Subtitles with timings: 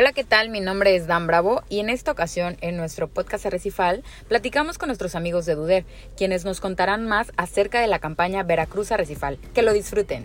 [0.00, 0.48] Hola, ¿qué tal?
[0.48, 4.86] Mi nombre es Dan Bravo y en esta ocasión, en nuestro podcast Arrecifal, platicamos con
[4.86, 5.84] nuestros amigos de Duder,
[6.16, 9.40] quienes nos contarán más acerca de la campaña Veracruz Arrecifal.
[9.54, 10.22] Que lo disfruten.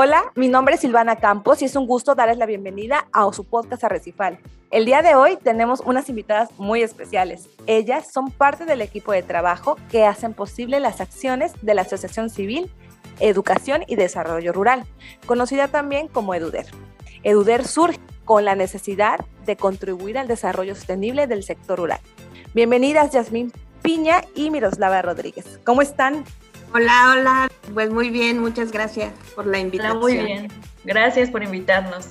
[0.00, 3.42] Hola, mi nombre es Silvana Campos y es un gusto darles la bienvenida a su
[3.42, 4.38] podcast Arrecifal.
[4.70, 7.48] El día de hoy tenemos unas invitadas muy especiales.
[7.66, 12.30] Ellas son parte del equipo de trabajo que hacen posible las acciones de la Asociación
[12.30, 12.70] Civil
[13.18, 14.86] Educación y Desarrollo Rural,
[15.26, 16.66] conocida también como EDUDER.
[17.24, 21.98] EDUDER surge con la necesidad de contribuir al desarrollo sostenible del sector rural.
[22.54, 25.58] Bienvenidas Yasmín Piña y Miroslava Rodríguez.
[25.64, 26.24] ¿Cómo están?
[26.74, 27.48] Hola, hola.
[27.72, 29.98] Pues muy bien, muchas gracias por la invitación.
[30.00, 30.48] muy bien.
[30.84, 32.08] Gracias por invitarnos.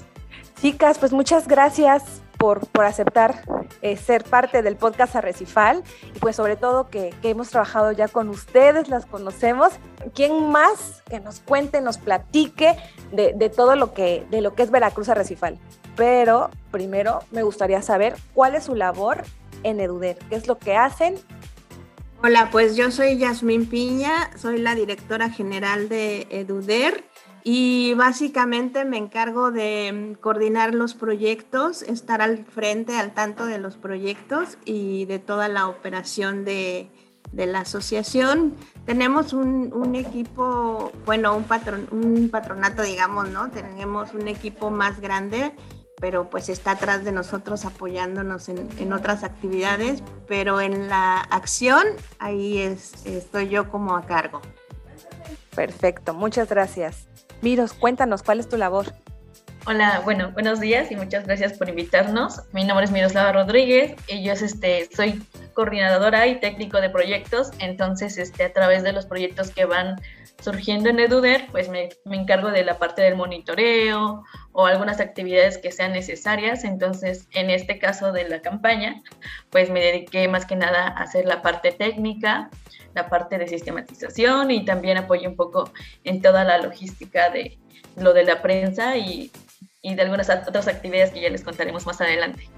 [0.61, 3.43] Chicas, pues muchas gracias por, por aceptar
[3.81, 5.83] eh, ser parte del podcast Arrecifal
[6.15, 9.73] y pues sobre todo que, que, hemos trabajado ya con ustedes, las conocemos.
[10.15, 12.75] ¿Quién más que nos cuente, nos platique
[13.11, 15.59] de, de todo lo que, de lo que es Veracruz Arrecifal?
[15.95, 19.23] Pero primero me gustaría saber cuál es su labor
[19.63, 21.15] en Eduder, qué es lo que hacen
[22.23, 27.03] Hola, pues yo soy Yasmín Piña, soy la directora general de Eduder
[27.43, 33.59] y básicamente me encargo de mm, coordinar los proyectos, estar al frente, al tanto de
[33.59, 36.89] los proyectos y de toda la operación de,
[37.33, 38.55] la asociación.
[38.85, 41.45] Tenemos un, un, equipo, bueno, un,
[41.91, 43.51] un patronato, digamos, ¿no?
[43.51, 45.53] Tenemos un equipo más grande
[45.99, 51.83] pero pues está atrás de nosotros apoyándonos en, otras actividades, pero en la acción
[52.19, 54.41] ahí es, estoy yo como a cargo.
[55.55, 57.07] Perfecto, muchas gracias.
[57.41, 58.93] Miros, cuéntanos, ¿cuál es tu labor?
[59.69, 62.41] Hola, bueno, buenos días y muchas gracias por invitarnos.
[62.53, 65.21] Mi nombre es Miroslava Rodríguez y yo este, soy
[65.53, 69.97] coordinadora y técnico de proyectos, entonces este, a través de los proyectos que van
[70.39, 74.23] surgiendo en Eduder, pues me, encargo de la parte del monitoreo
[74.53, 76.63] o algunas actividades que sean necesarias.
[76.63, 79.03] Entonces, en este caso de la campaña,
[79.49, 82.49] pues me dediqué más que nada a hacer la parte técnica,
[82.95, 85.73] la parte de sistematización y también apoyé un poco
[86.05, 87.57] en toda la logística de
[87.97, 89.29] lo de la prensa y,
[89.81, 92.49] y de algunas otras actividades que ya les contaremos más adelante.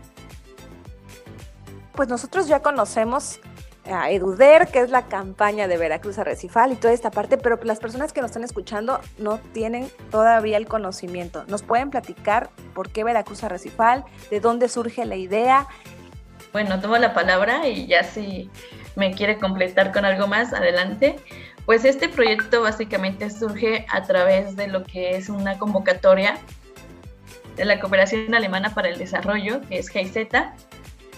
[1.93, 3.39] Pues nosotros ya conocemos
[3.85, 7.79] a Eduder, que es la campaña de Veracruz Arrecifal y toda esta parte, pero las
[7.79, 11.43] personas que nos están escuchando no tienen todavía el conocimiento.
[11.47, 14.05] ¿Nos pueden platicar por qué Veracruz Arrecifal?
[14.29, 15.67] ¿De dónde surge la idea?
[16.51, 18.49] Bueno, tomo la palabra y ya si
[18.95, 21.17] me quiere completar con algo más, adelante.
[21.65, 26.39] Pues este proyecto básicamente surge a través de lo que es una convocatoria
[27.59, 30.15] de la Cooperación Alemana para el Desarrollo, que es GIZ,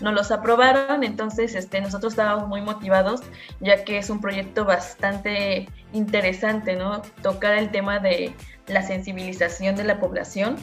[0.02, 3.22] nos los aprobaron, entonces este, nosotros estábamos muy motivados,
[3.60, 7.04] ya que es un proyecto bastante interesante, ¿no?
[7.22, 8.34] Tocar el tema de
[8.66, 10.56] la sensibilización de la población,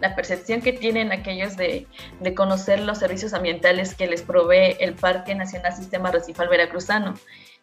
[0.00, 1.86] la percepción que tienen aquellos de,
[2.20, 7.12] de conocer los servicios ambientales que les provee el Parque Nacional Sistema Recifal Veracruzano.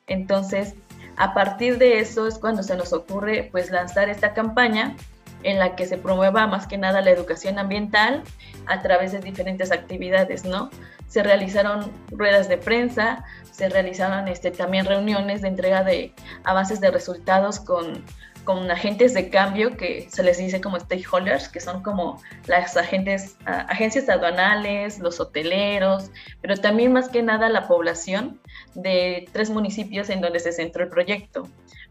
[0.05, 0.75] Entonces,
[1.17, 4.95] a partir de eso es cuando se nos ocurre pues lanzar esta campaña
[5.43, 8.23] en la que se promueva más que nada la educación ambiental
[8.65, 10.69] a través de diferentes actividades, ¿no?
[11.07, 16.89] Se realizaron ruedas de prensa, se realizaron este, también reuniones de entrega de avances de
[16.89, 18.03] resultados con,
[18.43, 23.37] con agentes de cambio que se les dice como stakeholders, que son como las agentes,
[23.45, 26.11] agencias aduanales, los hoteleros,
[26.41, 28.41] pero también más que nada la población
[28.75, 31.47] de tres municipios en donde se centró el proyecto.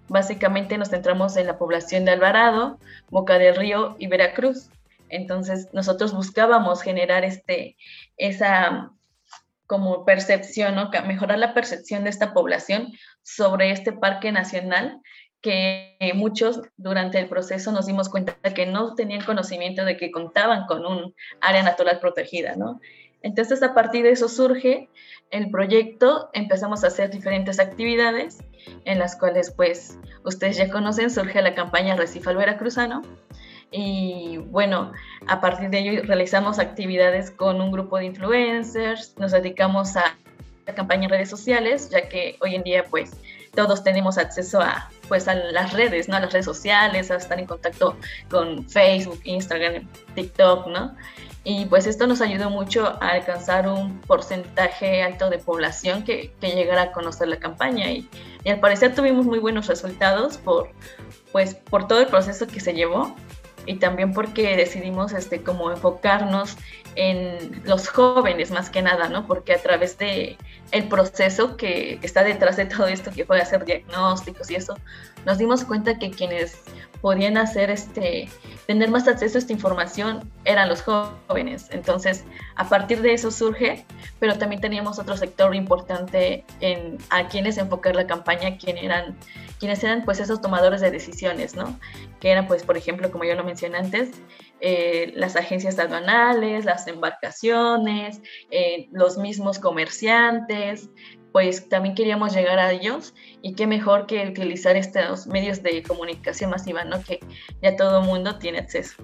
[0.08, 2.78] Básicamente nos centramos en la población de Alvarado,
[3.10, 4.68] Boca del Río y Veracruz.
[5.08, 7.76] Entonces nosotros buscábamos generar este,
[8.16, 8.90] esa
[9.66, 10.90] como percepción, ¿no?
[11.06, 12.92] mejorar la percepción de esta población
[13.22, 15.00] sobre este parque nacional
[15.40, 20.10] que muchos durante el proceso nos dimos cuenta de que no tenían conocimiento de que
[20.10, 22.80] contaban con un área natural protegida, ¿no?
[23.22, 24.88] Entonces, a partir de eso surge
[25.30, 28.38] el proyecto, empezamos a hacer diferentes actividades
[28.84, 33.02] en las cuales, pues, ustedes ya conocen, surge la campaña Recifal Veracruzano.
[33.70, 34.92] Y bueno,
[35.26, 40.16] a partir de ello realizamos actividades con un grupo de influencers, nos dedicamos a
[40.66, 43.12] la campaña en redes sociales, ya que hoy en día, pues,
[43.54, 46.16] todos tenemos acceso a, pues, a las redes, ¿no?
[46.16, 47.96] A las redes sociales, a estar en contacto
[48.30, 50.94] con Facebook, Instagram, TikTok, ¿no?
[51.44, 56.52] Y pues esto nos ayudó mucho a alcanzar un porcentaje alto de población que, que
[56.52, 58.08] llegara a conocer la campaña y,
[58.46, 60.70] al parecer tuvimos muy buenos resultados por,
[61.32, 63.14] pues, por todo el proceso que se llevó
[63.66, 66.56] y también porque decidimos este, como enfocarnos
[66.94, 69.26] en los jóvenes más que nada, ¿no?
[69.26, 70.36] Porque a través de
[70.72, 74.76] el proceso que está detrás de todo esto, que puede hacer diagnósticos y eso,
[75.24, 76.62] nos dimos cuenta que quienes
[77.02, 78.28] podían hacer este,
[78.66, 81.68] tener más acceso a esta información eran los jóvenes.
[81.72, 83.84] Entonces, a partir de eso surge,
[84.20, 89.18] pero también teníamos otro sector importante en a quienes enfocar la campaña, quién eran,
[89.58, 91.78] quienes eran pues esos tomadores de decisiones, ¿no?
[92.20, 94.12] Que eran pues, por ejemplo, como yo lo mencioné antes,
[94.60, 98.20] eh, las agencias aduanales, las embarcaciones,
[98.52, 100.88] eh, los mismos comerciantes,
[101.32, 106.50] pues también queríamos llegar a ellos y qué mejor que utilizar estos medios de comunicación
[106.50, 107.02] masiva, ¿no?
[107.02, 107.20] Que
[107.62, 109.02] ya todo el mundo tiene acceso.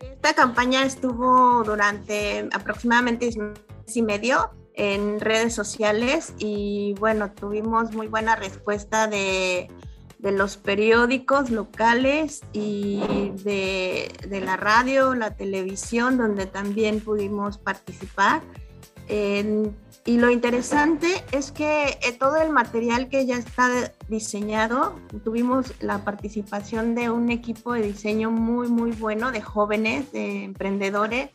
[0.00, 8.08] Esta campaña estuvo durante aproximadamente mes y medio en redes sociales y bueno, tuvimos muy
[8.08, 9.68] buena respuesta de,
[10.18, 13.00] de los periódicos locales y
[13.44, 18.42] de, de, la radio, la televisión, donde también pudimos participar.
[20.06, 24.94] Y lo interesante es que eh, todo el material que ya está diseñado,
[25.24, 31.30] tuvimos la participación de un equipo de diseño muy, muy bueno de jóvenes, de emprendedores,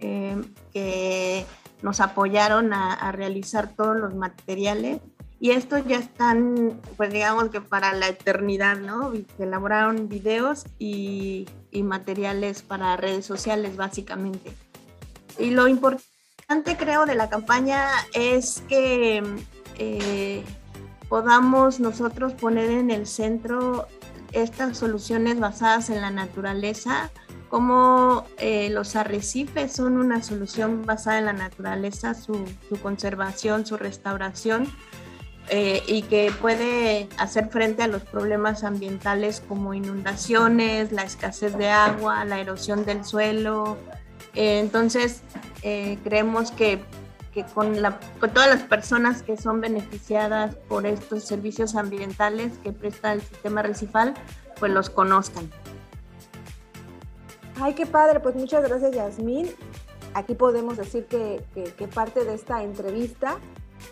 [0.00, 0.34] eh,
[0.72, 1.44] que
[1.82, 5.02] nos apoyaron a, realizar todos los materiales.
[5.38, 9.12] Y estos ya están, pues digamos que para la eternidad, ¿no?
[9.38, 14.54] Elaboraron videos y, y materiales para redes sociales, básicamente.
[15.38, 16.15] Y lo importante
[16.78, 19.22] creo de la campaña es que
[19.78, 20.44] eh,
[21.08, 23.86] podamos nosotros poner en el centro
[24.32, 27.10] estas soluciones basadas en la naturaleza,
[27.48, 32.44] como eh, los arrecifes son una solución basada en la naturaleza, su,
[32.82, 34.66] conservación, su restauración,
[35.48, 41.70] eh, y que puede hacer frente a los problemas ambientales como inundaciones, la escasez de
[41.70, 43.78] agua, la erosión del suelo,
[44.36, 45.22] eh, entonces,
[45.62, 46.82] eh, creemos que,
[47.54, 47.74] con,
[48.32, 54.14] todas las personas que son beneficiadas por estos servicios ambientales que presta el sistema recifal,
[54.58, 55.50] pues los conozcan.
[57.60, 59.48] Ay, qué padre, pues muchas gracias Yasmín.
[60.14, 61.42] Aquí podemos decir que
[61.94, 63.38] parte de esta entrevista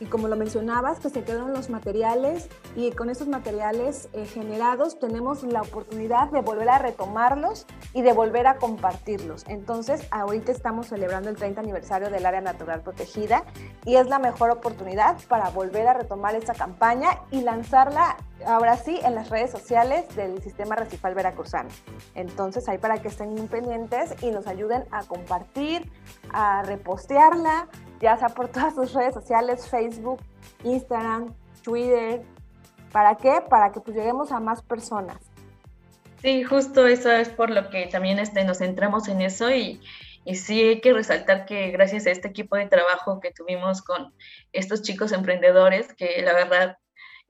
[0.01, 4.99] y como lo mencionabas, pues se quedaron los materiales y con esos materiales eh, generados
[4.99, 9.45] tenemos la oportunidad de volver a retomarlos y de volver a compartirlos.
[9.49, 13.45] Entonces, ahorita estamos celebrando el 30 aniversario del área natural protegida
[13.85, 18.17] y es la mejor oportunidad para volver a retomar esta campaña y lanzarla
[18.47, 21.69] ahora sí en las redes sociales del sistema recifal veracruzano.
[22.15, 25.91] Entonces, ahí para que estén pendientes y nos ayuden a compartir,
[26.33, 27.69] a repostearla
[28.05, 30.21] ya sea por todas sus redes sociales, Facebook,
[30.63, 32.23] Instagram, Twitter.
[32.93, 33.43] ¿Para qué?
[33.49, 35.19] Para que pues lleguemos a más personas.
[36.23, 39.81] Sí, justo eso es por lo que también este, nos centramos en eso y,
[40.25, 44.15] y sí hay que resaltar que gracias a este equipo de trabajo que tuvimos con
[44.53, 46.79] estos chicos emprendedores, que la verdad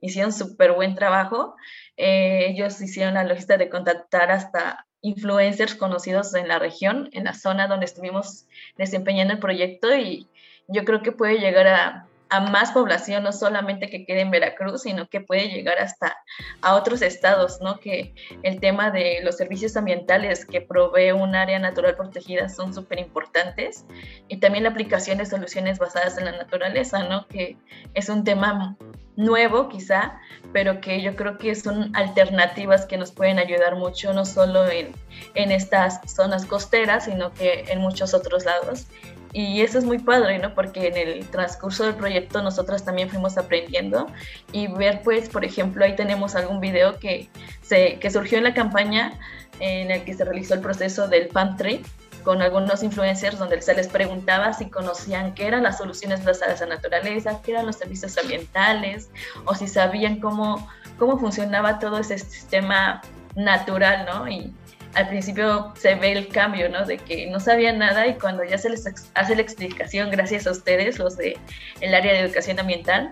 [0.01, 1.55] hicieron súper buen trabajo,
[1.97, 7.33] eh, ellos hicieron la logística de contactar hasta influencers conocidos en la región, en la
[7.33, 10.27] zona donde estuvimos desempeñando el proyecto y
[10.67, 12.07] yo creo que puede llegar a,
[12.51, 16.17] más población, no solamente que quede en Veracruz, sino que puede llegar hasta
[16.61, 17.79] a otros estados, ¿no?
[17.79, 18.13] Que
[18.43, 23.85] el tema de los servicios ambientales que provee un área natural protegida son súper importantes
[24.27, 27.25] y también la aplicación de soluciones basadas en la naturaleza, ¿no?
[27.27, 27.55] Que
[27.93, 28.75] es un tema
[29.17, 30.19] nuevo quizá,
[30.53, 34.91] pero que yo creo que son alternativas que nos pueden ayudar mucho, no solo en,
[35.33, 38.87] en estas zonas costeras, sino que en muchos otros lados
[39.35, 40.55] y eso es muy padre, ¿no?
[40.55, 44.07] Porque en el transcurso del proyecto nosotros también fuimos aprendiendo
[44.53, 47.27] y ver, pues, por ejemplo, ahí tenemos algún video que,
[47.61, 49.19] se, que surgió en la campaña
[49.59, 51.83] en el que se realizó el proceso del pantry
[52.25, 56.69] con algunos influencers donde se les preguntaba si conocían qué eran las soluciones basadas en
[56.69, 59.09] naturaleza, qué eran los servicios ambientales
[59.45, 60.67] o si sabían cómo,
[60.97, 63.01] cómo funcionaba todo ese sistema
[63.35, 64.27] natural, ¿no?
[64.27, 64.53] Y,
[64.95, 66.85] al principio se ve el cambio, ¿no?
[66.85, 70.51] De que no sabían nada y cuando ya se les hace la explicación, gracias a
[70.51, 71.37] ustedes, los de
[71.81, 73.09] el área de educación ambiental,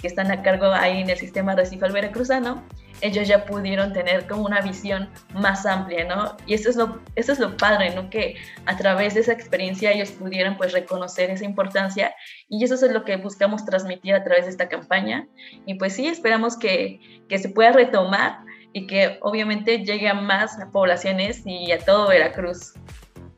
[0.00, 2.62] que están a cargo ahí en el sistema recifal veracruzano,
[3.00, 6.36] ellos ya pudieron tener como una visión más amplia, ¿no?
[6.46, 8.08] Y eso es lo, eso es lo padre, ¿no?
[8.08, 12.14] Que a través de esa experiencia ellos pudieran pues reconocer esa importancia
[12.48, 15.28] y eso es lo que buscamos transmitir a través de esta campaña.
[15.66, 18.38] Y pues sí, esperamos que, que se pueda retomar
[18.72, 22.74] y que obviamente llegue a más poblaciones y a todo Veracruz.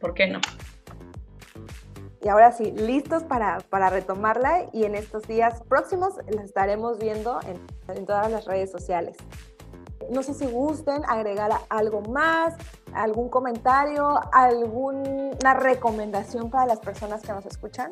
[0.00, 0.41] ¿Por qué no?
[2.21, 7.39] Y ahora sí, listos para, para retomarla y en estos días próximos la estaremos viendo
[7.47, 9.17] en, en todas las redes sociales.
[10.11, 12.55] No sé si gusten agregar algo más,
[12.93, 17.91] algún comentario, alguna recomendación para las personas que nos escuchan.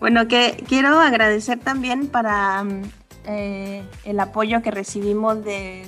[0.00, 2.82] Bueno, que quiero agradecer también para mm,
[3.26, 5.84] eh, el apoyo que recibimos de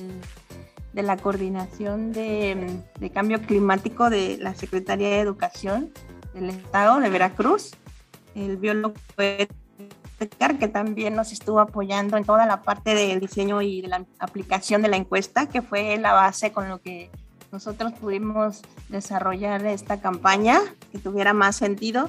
[0.95, 5.93] la coordinación de, de, cambio climático de la Secretaría de Educación
[6.35, 7.73] del Estado de Veracruz,
[8.35, 8.95] el biólogo
[10.59, 14.83] que también nos estuvo apoyando en toda la parte del diseño y de la aplicación
[14.83, 17.11] de la encuesta, que fue la base con lo que
[17.51, 20.61] nosotros pudimos desarrollar esta campaña,
[20.91, 22.09] que tuviera más sentido.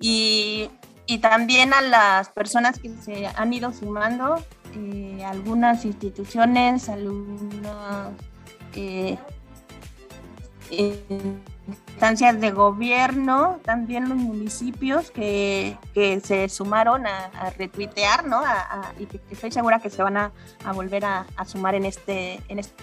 [0.00, 0.70] Y,
[1.06, 4.36] y también a las personas que se han ido sumando,
[4.76, 8.10] eh, algunas instituciones, algunas
[8.74, 9.18] eh,
[11.68, 18.42] instancias de gobierno, también los municipios que, que se sumaron a, retuitear, ¿no?
[18.98, 20.32] y que, estoy segura que se van a,
[20.74, 22.82] volver a, sumar en este, en este.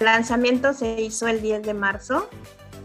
[0.00, 2.28] El lanzamiento se hizo el 10 de marzo.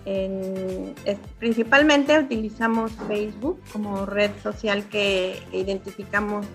[0.05, 0.95] En,
[1.39, 6.45] principalmente utilizamos Facebook como red social que, identificamos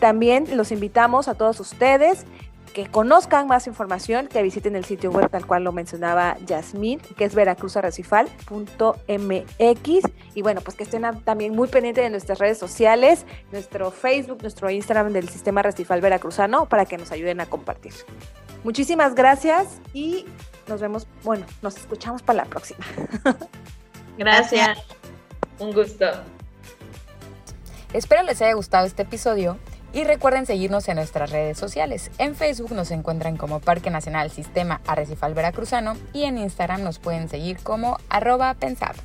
[0.00, 2.26] También los invitamos a todos ustedes
[2.74, 7.24] que conozcan más información, que visiten el sitio web tal cual lo mencionaba Yasmín, que
[7.24, 10.10] es veracruzarrecifal.mx.
[10.34, 14.68] Y bueno, pues que estén también muy pendientes de nuestras redes sociales, nuestro Facebook, nuestro
[14.68, 17.92] Instagram del Sistema Recifal Veracruzano, para que nos ayuden a compartir.
[18.64, 20.26] Muchísimas gracias y
[20.66, 22.84] nos vemos, bueno, nos escuchamos para la próxima.
[24.18, 24.78] Gracias.
[25.58, 26.06] Un gusto.
[27.92, 29.56] Espero les haya gustado este episodio
[29.94, 32.10] y recuerden seguirnos en nuestras redes sociales.
[32.18, 37.28] En Facebook nos encuentran como Parque Nacional Sistema Arrecifal Veracruzano y en Instagram nos pueden
[37.28, 38.96] seguir como arroba pensab.